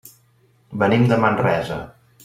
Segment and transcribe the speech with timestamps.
[0.85, 1.79] Venim de Manresa.